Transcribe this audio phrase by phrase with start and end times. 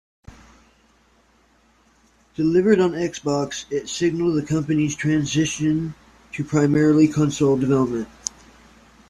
[2.35, 5.93] Delivered on Xbox, it signaled the company's transition
[6.31, 8.07] to primarily console development.